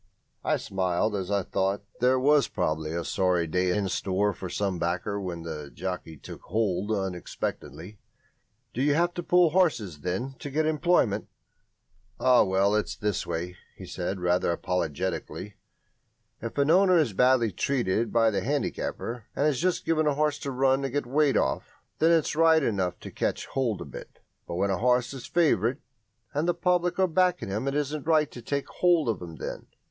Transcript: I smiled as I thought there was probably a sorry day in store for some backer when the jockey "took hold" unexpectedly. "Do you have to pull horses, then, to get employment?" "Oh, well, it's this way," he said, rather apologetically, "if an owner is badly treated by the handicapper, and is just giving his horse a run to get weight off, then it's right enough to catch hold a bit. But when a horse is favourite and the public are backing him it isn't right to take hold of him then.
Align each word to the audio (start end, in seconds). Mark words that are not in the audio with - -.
I 0.43 0.57
smiled 0.57 1.15
as 1.15 1.29
I 1.29 1.43
thought 1.43 1.83
there 1.99 2.19
was 2.19 2.47
probably 2.47 2.91
a 2.95 3.03
sorry 3.05 3.45
day 3.45 3.69
in 3.69 3.87
store 3.87 4.33
for 4.33 4.49
some 4.49 4.79
backer 4.79 5.21
when 5.21 5.43
the 5.43 5.69
jockey 5.71 6.17
"took 6.17 6.41
hold" 6.41 6.91
unexpectedly. 6.91 7.99
"Do 8.73 8.81
you 8.81 8.95
have 8.95 9.13
to 9.13 9.21
pull 9.21 9.51
horses, 9.51 9.99
then, 9.99 10.33
to 10.39 10.49
get 10.49 10.65
employment?" 10.65 11.27
"Oh, 12.19 12.43
well, 12.45 12.73
it's 12.73 12.95
this 12.95 13.27
way," 13.27 13.57
he 13.75 13.85
said, 13.85 14.19
rather 14.19 14.51
apologetically, 14.51 15.57
"if 16.41 16.57
an 16.57 16.71
owner 16.71 16.97
is 16.97 17.13
badly 17.13 17.51
treated 17.51 18.11
by 18.11 18.31
the 18.31 18.41
handicapper, 18.41 19.25
and 19.35 19.47
is 19.47 19.61
just 19.61 19.85
giving 19.85 20.07
his 20.07 20.15
horse 20.15 20.43
a 20.47 20.49
run 20.49 20.81
to 20.81 20.89
get 20.89 21.05
weight 21.05 21.37
off, 21.37 21.73
then 21.99 22.09
it's 22.09 22.35
right 22.35 22.63
enough 22.63 22.99
to 23.01 23.11
catch 23.11 23.45
hold 23.45 23.81
a 23.81 23.85
bit. 23.85 24.17
But 24.47 24.55
when 24.55 24.71
a 24.71 24.79
horse 24.79 25.13
is 25.13 25.27
favourite 25.27 25.77
and 26.33 26.47
the 26.47 26.55
public 26.55 26.97
are 26.97 27.05
backing 27.05 27.49
him 27.49 27.67
it 27.67 27.75
isn't 27.75 28.07
right 28.07 28.31
to 28.31 28.41
take 28.41 28.67
hold 28.67 29.07
of 29.07 29.21
him 29.21 29.35
then. 29.35 29.67